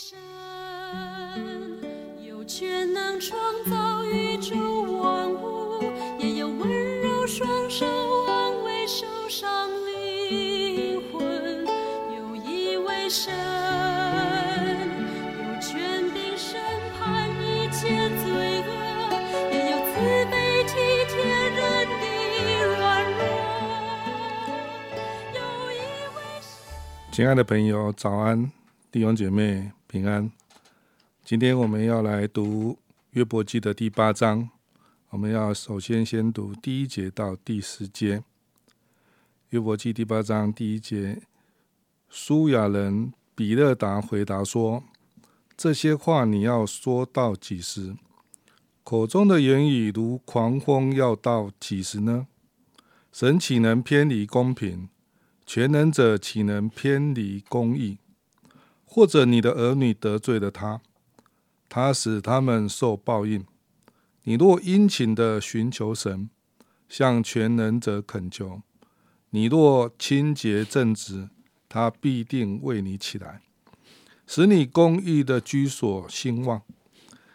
[0.00, 0.16] 神，
[2.24, 3.36] 有权能创
[3.68, 4.54] 造宇宙
[4.92, 5.82] 万物，
[6.20, 7.84] 也有温柔双手
[8.28, 11.66] 安慰受伤灵魂。
[12.14, 13.34] 有一位神，
[15.36, 16.60] 有权柄审
[16.96, 17.88] 判一切
[18.22, 18.70] 罪恶，
[19.50, 19.98] 也有慈
[20.30, 20.74] 悲体
[21.08, 21.18] 贴
[21.50, 21.58] 人
[21.98, 22.04] 的
[22.78, 22.78] 软
[23.18, 23.20] 弱。
[25.34, 25.38] 有
[25.72, 25.74] 一
[26.14, 26.22] 位。
[27.10, 28.48] 亲爱的朋友，早安，
[28.92, 30.30] 弟兄姐妹平安。
[31.24, 32.78] 今天我们要来读
[33.12, 34.50] 约伯记的第八章，
[35.08, 38.22] 我们要首先先读第一节到第十节。
[39.48, 41.22] 约伯记第八章第一节，
[42.10, 44.84] 苏亚人比勒达回答说
[45.56, 47.96] ：“这些话你要说到几时？
[48.84, 52.26] 口中的言语如狂风，要到几时呢？
[53.10, 54.90] 神岂能偏离公平？
[55.46, 57.96] 全能者岂能偏离公义？
[58.90, 60.80] 或者你的儿女得罪了他，
[61.68, 63.44] 他使他们受报应。
[64.22, 66.30] 你若殷勤的寻求神，
[66.88, 68.62] 向全能者恳求；
[69.30, 71.28] 你若清洁正直，
[71.68, 73.42] 他必定为你起来，
[74.26, 76.62] 使你公义的居所兴旺。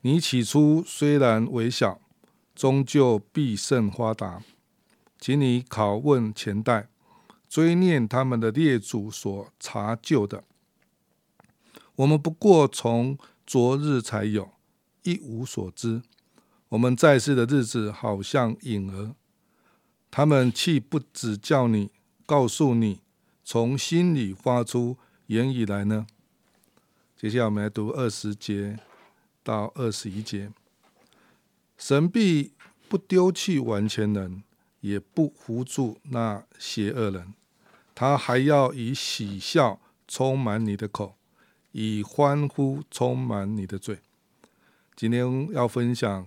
[0.00, 2.00] 你起初虽然微小，
[2.54, 4.42] 终究必甚发达。
[5.20, 6.88] 请你拷问前代。
[7.46, 10.42] 追念他们的列祖所查究的，
[11.96, 14.50] 我们不过从昨日才有，
[15.02, 16.02] 一无所知。
[16.70, 19.14] 我们在世的日子好像影儿，
[20.10, 21.90] 他们岂不只叫你
[22.26, 23.00] 告诉你，
[23.44, 26.06] 从心里发出言语来呢？
[27.16, 28.78] 接下来我们来读二十节
[29.42, 30.50] 到二十一节。
[31.78, 32.52] 神必
[32.88, 34.42] 不丢弃完全人，
[34.80, 37.34] 也不扶助那邪恶人。
[37.94, 41.16] 他还要以喜笑充满你的口，
[41.76, 43.98] 以欢呼充满你的嘴。
[44.94, 46.24] 今天要分享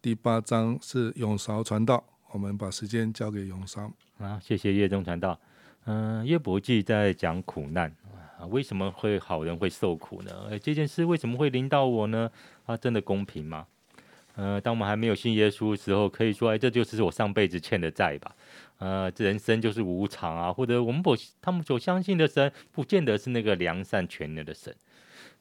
[0.00, 3.90] 第八章是永韶传道，我们把时间交给永韶。
[4.18, 5.36] 啊，谢谢叶中传道。
[5.86, 7.92] 嗯、叶伯记在讲苦难
[8.38, 10.56] 啊，为什么会好人会受苦呢？
[10.60, 12.30] 这件事为什么会临到我呢？
[12.64, 13.66] 啊真的公平吗？
[14.36, 18.36] 呃，当我们还没有信耶稣的时候，可以说，哎，这就是我上辈子欠的债吧。
[18.78, 24.74] 呃，这人生就是无常啊，或者我们不他们所相信的神，不见得是那个良善全能的神。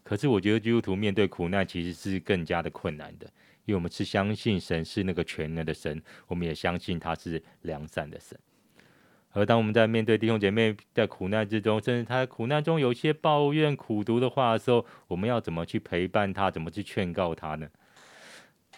[0.01, 3.25] 可是我觉得基督徒面对苦难其实是更加的困难的，
[3.65, 8.39] 因为我们是相信神是那个全能的神，我们也相信他是良善的神。
[9.33, 17.67] 而当我们在面对弟兄姐妹在苦难之中，甚至他在苦难中有些抱怨、苦读的话的时候，我们要怎么去陪伴他，怎么去劝告他呢？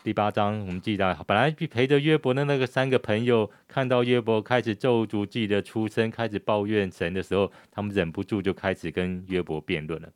[0.08, 10.08] 第八章我们记得，本来陪着约伯的那个三个朋友，看到约伯开始咒诅自己的出身，开始抱怨神的时候，他们忍不住就开始跟约伯辩论了。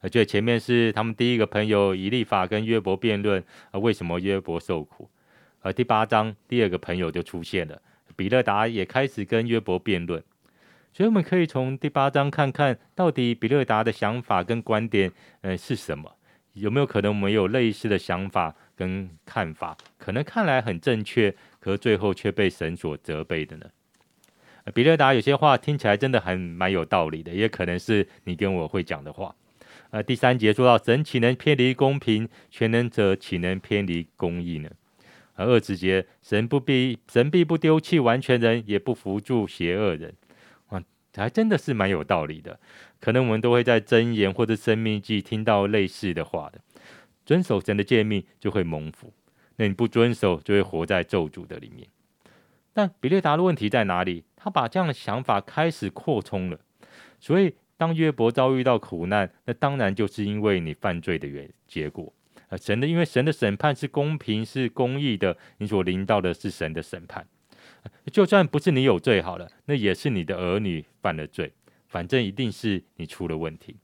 [0.00, 5.10] 而且前面是他们第一个朋友以利法跟约伯辩论，啊，为什么约伯受苦？
[5.60, 7.82] 而第八章第二个朋友就出现了，
[8.16, 10.24] 比勒达也开始跟约伯辩论。
[10.94, 15.12] 所以我们可以从第八章看看到底比勒达的想法跟观点，
[15.42, 16.14] 呃，是什么？
[16.60, 19.76] 有没有可能我们有类似的想法跟看法？
[19.98, 23.66] 可能看来很正确，可最后却被神所责备的呢？
[24.74, 29.34] 比勒达有些话听起来真的很蛮有道理的，也可能是你跟我会讲的话。
[29.90, 32.28] 呃，第三节说到神岂能偏离公平？
[32.50, 34.68] 全能者岂能偏离公义呢？
[35.34, 40.12] 而二十节神不必神必不丢弃完全人，也不扶助邪恶人。
[41.14, 42.58] 还真的是蛮有道理的。
[43.00, 46.60] 可能我们都会在箴言或者生命记听到类似的话的。
[47.24, 49.12] 遵守神的诫命就会蒙福，
[49.56, 51.86] 那你不遵守就会活在咒诅的里面。
[52.72, 54.24] 但比列达的问题在哪里？
[54.36, 56.60] 他把这样的想法开始扩充了。
[57.18, 62.12] 所以当约伯遭遇到苦难，那当然就是因为你犯罪的原结果。
[62.48, 67.26] 呃，神的因为神的审判是公平是公义的，你所临到的是神的审判。
[68.12, 71.52] 就算不是你有罪好了，那也是你的儿女犯了罪，
[71.86, 73.76] 反正一定是你出了问题。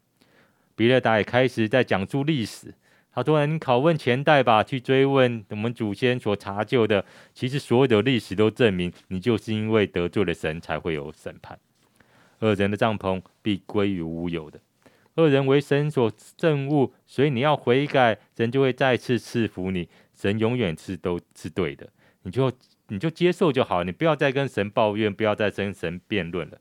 [0.74, 2.74] 比勒达也开始在讲述历史，
[3.12, 11.58] 他说：“你拷问前代吧，去追问我们祖先所查究的，其实所有的历史都证明，你就是因为得罪了神，才会有审判。
[12.40, 14.58] 恶人的帐篷必归于无有的，
[15.14, 19.88] 恶人为神所憎恶，所以你要悔改，神就会再次赐福你。
[20.12, 21.88] 神永远是都是对的，
[22.22, 22.50] 你就
[22.88, 26.58] 你就接受就好，你不要再跟神抱怨，不要再跟神辩论了。”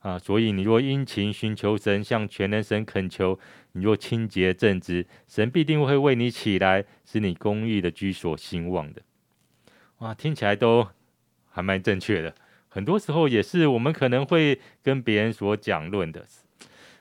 [0.00, 3.38] 啊，所以你若殷勤寻求神，向全能神恳求，
[3.72, 9.02] 你若清洁正直，神必定会为你起来，使你公义的居所兴旺的。
[9.98, 10.88] 哇，听起来都
[11.50, 12.34] 还蛮正确的。
[12.68, 16.26] 很多时候也是我们可能会跟别人所讲论的。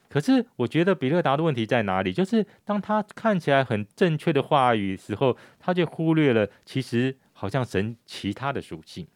[0.08, 2.14] 可是我觉得比勒达的问题在哪里？
[2.14, 9.08] 就是当他看起来很正确的话语时候，他就忽略了其实好像神其他的属性。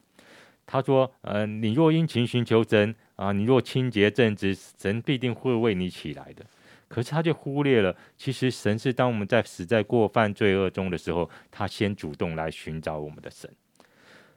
[0.66, 6.44] 他说：“呃，你若殷勤寻求神啊，你若清洁正直，神必定会为你起来的。”
[6.90, 13.48] 可是他就忽略了，其实神是当我们在死在过犯罪恶中的时候，他先主动来寻找我们的神。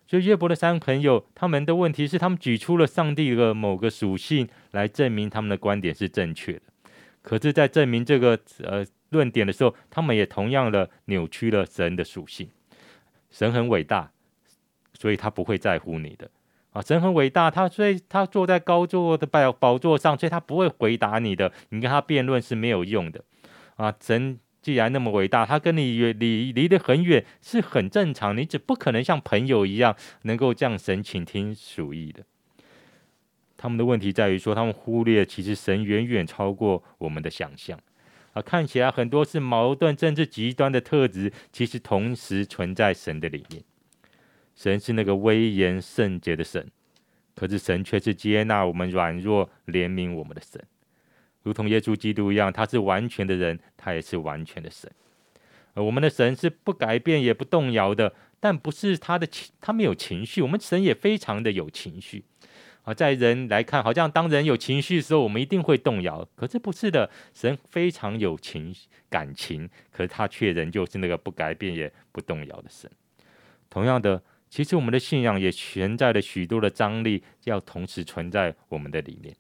[0.07, 6.61] 所以约伯的三朋友，他们的问题是，他们举出了上帝的某个属性来证明他们的观点是正确的。
[7.23, 12.51] 可是，在证明这个呃论点的时候，他们也同样的扭曲了神的属性。
[13.31, 14.11] 神很伟大，
[14.93, 16.31] 所以他不会在乎你的
[16.73, 16.83] 啊。
[16.83, 21.53] 神很伟大，他所以他坐在高座的宝宝座上，所以他不会回答你的。
[21.71, 23.25] 你跟他辩论是没有用的
[23.77, 23.95] 啊。
[24.01, 24.39] 神。
[24.61, 28.37] 既然那么伟大，他跟你远离离得很远，是很正常。
[28.37, 32.25] 你只不可能像朋友一样，能够降神倾听属意的。
[33.57, 37.79] 他们的问题在于说，他们忽略其实神远远超过我们的想象
[38.43, 43.63] 看起来很多是矛盾、政治极端的特质，其实同时存在神的里面。
[44.55, 46.71] 神是那个威严圣洁的神，
[47.35, 50.63] 可是神却是接纳我们软弱、怜悯我们的神。
[51.45, 54.91] 如同耶稣基督一样，他是完全的人，他也是完全的神。
[55.75, 60.43] 而我们的神是不改变也不动摇的，但不是他的情，他没有情绪。
[60.43, 62.25] 我们神也非常的有情绪
[62.89, 66.27] 啊，在人来看，好像当人有情绪的时候，我们一定会动摇。
[66.35, 68.75] 可是不是的，神非常有情
[69.11, 72.91] 感情，可是他却仍旧是那个不改变也不动摇的神。
[73.69, 79.37] 同样的，其实我们的信仰也存在了许多的张力，要同时存在我们的里面。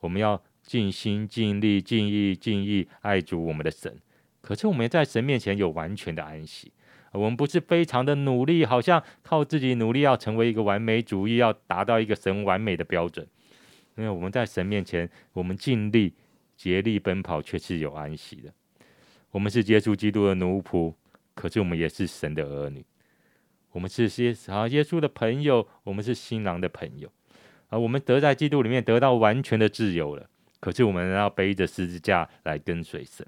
[0.00, 0.42] 我们要。
[0.64, 3.98] 尽心尽力尽意尽意爱主我们的神，
[4.40, 6.70] 可是我们在神面前有完全的安息。
[7.12, 13.26] 我们不是非常的努力，好像靠自己努力要成为一个完美主义，要达到一个神完美的标准。
[13.96, 16.14] 因为我们在神面前，我们尽力
[16.56, 18.52] 竭力奔跑，却是有安息的。
[19.30, 20.94] 我们是耶稣基督的奴仆，
[21.34, 22.84] 可是我们也是神的儿女。
[23.72, 27.10] 我们是些啊耶稣的朋友，我们是新郎的朋友，
[27.68, 30.28] 而我们得在基督里面得到完全的自由了。
[30.60, 33.26] 可是我们要背着十字架来跟随神，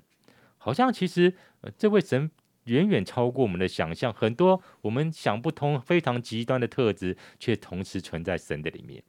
[0.56, 1.34] 好像其实，
[1.76, 2.30] 这位神
[2.64, 9.02] 远远超过我们的想象，很多我们想不通、非常极端的特质，却同时存在神的里面。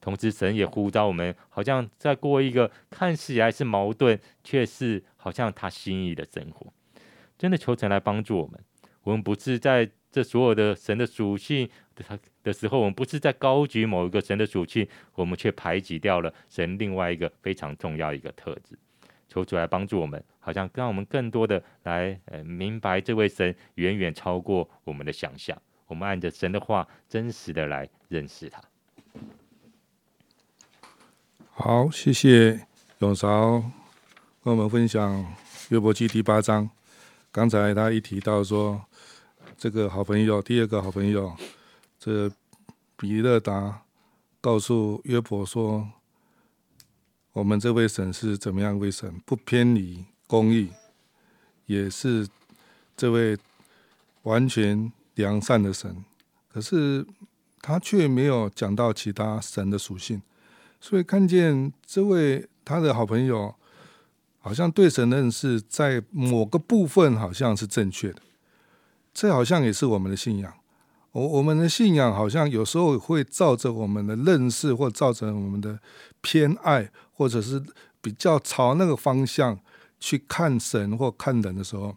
[0.00, 6.72] 同时，神也呼召我们，好像在过一个看似还是矛盾，却是好像他心意的生活。
[7.38, 8.58] 真的求神来帮助我们，
[9.02, 9.90] 我们不是在。
[10.12, 14.84] 这所有的神的属性的的时候，我们不是在高举某一个神的属性，
[15.14, 18.76] 我们却排挤掉了神另外一个非常重要一个特质。
[19.30, 25.56] 求主来帮助我们，好像让我们更多的来呃明白这位神远远超过我们的想象。
[25.86, 28.60] 我们按着神的话，真实的来认识他。
[31.52, 32.66] 好，谢谢
[32.98, 33.62] 永韶
[34.44, 35.34] 跟我们分享
[35.70, 36.68] 约伯记第八章。
[37.32, 38.84] 刚才他一提到说。
[39.62, 41.36] 这个好朋友，第二个好朋友，
[41.98, 42.32] 这
[42.96, 43.82] 比勒达
[44.40, 45.86] 告诉约伯说
[47.32, 49.20] ：“我们这位神是怎么样位神？
[49.24, 50.70] 不偏离公义，
[51.66, 52.28] 也是
[52.96, 53.38] 这位
[54.22, 56.04] 完全良善的神。
[56.52, 57.06] 可是
[57.60, 60.20] 他却没有讲到其他神的属性，
[60.80, 63.54] 所以看见这位他的好朋友，
[64.40, 68.22] 好像对神认识在某个部分好像是正确的。”
[69.12, 70.54] 这好像也是我们的信仰，
[71.12, 75.78] 我我们的信仰好像有时候会照着我们的认识，或照着我们的
[76.20, 77.62] 偏爱，或者是
[78.00, 79.60] 比较朝那个方向
[79.98, 81.94] 去看神或看人的时候，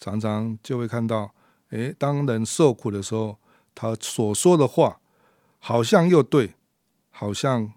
[0.00, 1.34] 常常就会看到，
[1.68, 3.38] 诶，当人受苦的时候，
[3.74, 4.98] 他所说的话
[5.58, 6.54] 好像又对，
[7.10, 7.70] 好像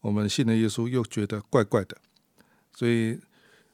[0.00, 1.96] 我们信的耶稣又觉得怪怪的，
[2.74, 3.20] 所以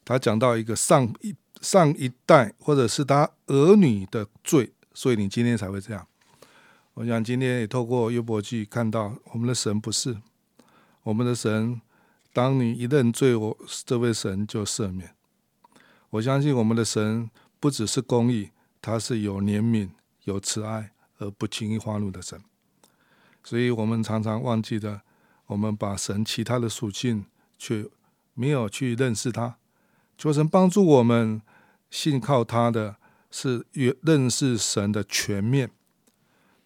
[0.05, 1.35] 他讲到一个上一。
[1.61, 6.07] 上一代或者是他儿女的罪，所以你今天才会这样。
[6.95, 10.19] 我想今天也透过约伯记看到，我们的神不是
[11.03, 11.81] 我们的神。
[12.33, 15.15] 当你一认罪，我这位神就赦免。
[16.11, 17.31] 我相信我们的神
[17.61, 19.91] 不只是公义，他是有怜悯、
[20.25, 22.41] 有慈爱而不轻易发怒的神。
[23.43, 25.03] 所以我们常常忘记的，
[25.47, 27.27] 我们把神其他的属性
[27.59, 27.87] 却
[28.35, 29.57] 没有去认识他。
[30.17, 31.41] 求神帮助我们，
[31.91, 32.97] 信靠他的
[33.31, 35.71] 是认认识神的全面，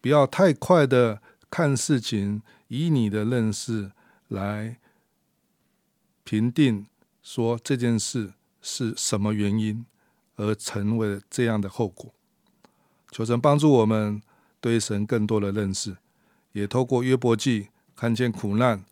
[0.01, 3.91] 不要太快的看事情，以你的认识
[4.27, 4.77] 来
[6.23, 6.85] 评定
[7.21, 9.85] 说这件事是什么原因
[10.35, 12.13] 而成为这样的后果。
[13.11, 14.21] 求神帮助我们
[14.59, 15.97] 对神更多的认识，
[16.53, 18.83] 也透过约伯记看见苦难，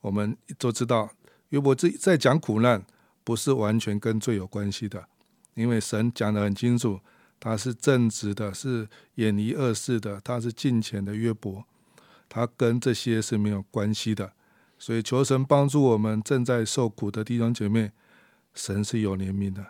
[0.00, 1.10] 我们都知道
[1.50, 2.84] 约伯记在讲苦难。
[3.26, 5.08] 不是完全跟罪有关系的，
[5.54, 7.00] 因为神讲得很清楚，
[7.40, 11.64] 他是正直的，是远离恶事的，他是敬虔的约伯，
[12.28, 14.34] 他跟这些是没有关系的。
[14.84, 17.90] 所以求神帮助我们正在受苦的弟兄姐妹，
[18.52, 19.64] 神是有怜悯的，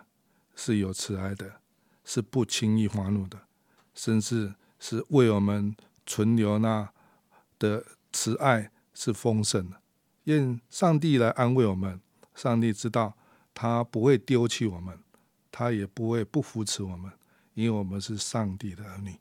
[0.57, 1.61] 是有慈爱的，
[2.03, 3.39] 是不轻易发怒的，
[3.93, 5.73] 甚至是为我们
[6.05, 6.89] 存留那
[7.57, 9.77] 的慈爱是丰盛的。
[10.25, 12.01] 愿上帝来安慰我们，
[12.33, 13.15] 上帝知道。
[13.53, 14.99] 他不会丢弃我们，
[15.49, 17.09] 他也不会不扶持我们，
[17.53, 19.15] 因为我们是上帝的儿女。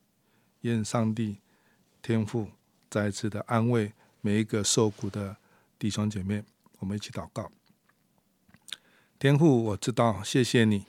[0.63, 1.39] 愿上帝
[2.03, 2.49] 天父
[2.91, 5.37] 再次的安慰每一个受苦的
[5.85, 6.43] 弟兄姐妹。
[6.79, 7.53] 我们一起祷告：
[9.19, 10.87] 天父，我知道，谢谢你，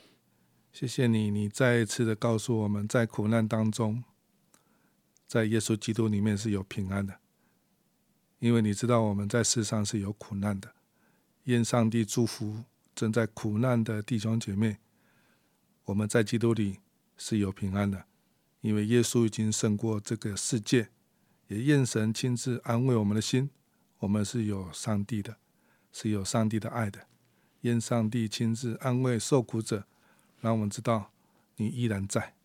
[0.72, 4.06] 谢谢你，你再一次的告诉我们在苦难当中，
[5.28, 7.20] 在耶稣基督里面是有平安的，
[8.40, 10.74] 因为你知道我们在世上是有苦难的。
[11.44, 12.64] 愿上帝祝福。
[12.96, 14.78] 正在苦难的弟兄姐妹，
[15.84, 16.80] 我们在基督里
[17.18, 18.06] 是有平安的，
[18.62, 20.88] 因为耶稣已经胜过这个世界，
[21.50, 23.50] 也愿神亲自安慰我们的心。
[24.00, 25.38] 我们是有上帝的，
[25.92, 27.08] 是有上帝的爱的。
[27.62, 29.86] 愿上帝亲自安慰受苦者，
[30.42, 31.12] 让我们知道
[31.56, 32.36] 你依然在，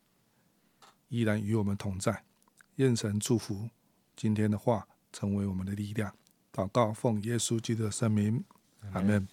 [1.09, 2.23] 依然与我们同在。
[2.75, 3.69] 愿神祝福
[4.15, 6.15] 今天的话成为我们的力量。
[6.51, 8.43] 祷告，奉耶稣基督的圣名，
[8.93, 9.27] 阿门。